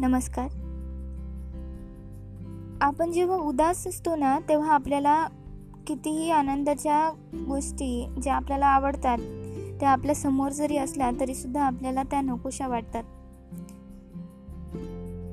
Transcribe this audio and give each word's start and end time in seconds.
नमस्कार. 0.00 0.46
आपण 2.80 3.12
जेव्हा 3.12 3.36
उदास 3.36 3.86
असतो 3.86 4.16
ना 4.16 4.38
तेव्हा 4.48 4.72
आपल्याला 4.72 5.26
कितीही 5.86 6.30
आनंदाच्या 6.30 7.10
गोष्टी 7.46 8.14
ज्या 8.22 8.34
आपल्याला 8.34 8.66
आवडतात 8.66 9.18
त्या 9.80 9.90
आपल्यासमोर 9.90 10.50
जरी 10.50 10.76
असल्या 10.76 11.10
तरी 11.20 11.34
सुद्धा 11.34 11.62
आपल्याला 11.62 12.02
त्या 12.02 12.20
नकोशा 12.20 12.68
वाटतात. 12.68 13.02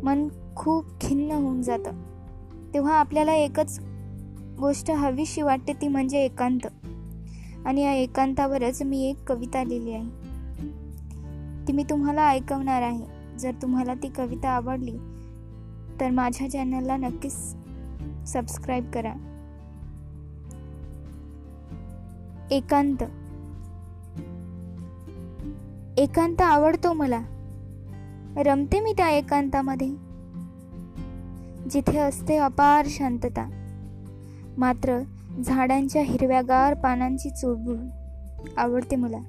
मन 0.04 0.28
खूप 0.56 0.86
खिन्न 1.02 1.32
होऊन 1.32 1.62
जातं. 1.62 1.92
तेव्हा 2.74 2.96
आपल्याला 2.96 3.34
एकच 3.34 3.80
गोष्ट 4.60 4.92
हवीशी 4.92 5.42
वाटते 5.42 5.74
ती 5.74 5.88
म्हणजे 5.88 6.18
एकांत. 6.18 6.68
आणि 7.66 7.82
या 7.82 7.94
एकांतावरच 7.94 8.82
मी 8.82 9.10
एक 9.10 9.32
कविता 9.32 9.64
लिहिली 9.64 9.94
आहे. 9.94 10.10
ती 11.68 11.74
मी 11.74 11.84
तुम्हाला 11.84 12.28
ऐकवणार 12.28 12.82
आहे. 12.82 13.15
जर 13.40 13.52
तुम्हाला 13.62 13.94
ती 13.94 14.10
कविता 14.10 14.50
आवडली 14.50 14.98
तर 16.00 16.10
माझ्या 16.10 16.52
चॅनलला 16.52 16.98
नक्कीच 16.98 17.56
सबस्क्राईब 18.28 18.92
करा. 18.92 19.14
एकांत. 22.52 23.04
एकांत 26.00 26.42
आवडतो 26.42 26.94
मला. 26.94 27.22
रमते 28.38 28.80
मी 28.80 28.94
त्या 28.94 29.10
एकांतामध्ये. 29.10 29.88
जिथे 31.70 31.98
असते 31.98 32.38
अपार 32.38 32.86
शांतता. 32.90 33.50
मात्र 34.58 35.00
झाडांच्या 35.46 36.02
हिरव्यागार 36.02 36.74
पानांची 36.74 37.30
चुळबुळ 37.30 37.78
आवडते 38.58 38.96
मला. 38.96 39.20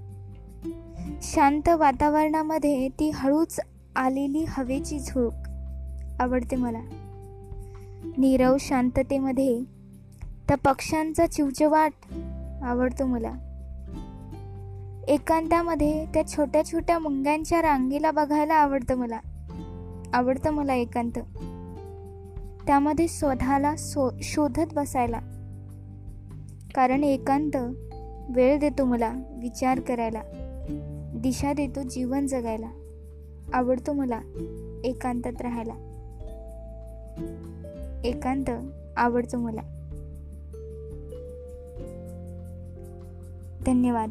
शांत 1.23 1.69
वातावरणामध्ये 1.69 2.89
ती 2.89 3.11
हळूच 3.15 3.61
आलेली 3.97 4.45
हवेची 4.49 4.99
झुळूक 4.99 5.33
आवडते 6.21 6.57
मला. 6.57 6.81
नीरव 8.19 8.57
शांततेमध्ये 8.61 9.61
त्या 10.49 10.57
पक्ष्यांचा 10.57 11.27
चिवचिवाट 11.27 11.93
आवडतो 12.63 13.07
मला. 13.07 13.33
एकांतामध्ये 15.09 16.07
त्या 16.15 16.29
छोट्या 16.29 16.65
छोट्या 16.65 16.99
मुंग्यांच्या 16.99 17.63
रांगेला 17.63 18.11
बघायला 18.11 18.55
आवडतं 18.55 18.95
मला. 18.95 19.21
आवडतं 20.13 20.51
मला 20.51 20.75
एकांत. 20.75 21.19
त्यामध्ये 22.67 23.09
स्वतःला 23.09 23.77
सो 23.77 24.11
शोधत 24.23 24.75
बसायला. 24.75 25.21
कारण 26.75 27.05
एकांत 27.05 27.57
वेळ 28.31 28.59
देतो 28.59 28.85
मला 28.85 29.15
विचार 29.39 29.81
करायला. 29.81 30.23
दिशा 31.15 31.53
देतो 31.53 31.83
जीवन 31.83 32.27
जगायला. 32.27 32.69
आवडतो 33.53 33.93
मला 33.93 34.21
एकांतात 34.85 35.43
राहायला. 35.43 35.75
एकांत 38.05 38.51
आवडतो 38.97 39.39
मला. 39.39 39.61
धन्यवाद. 43.67 44.11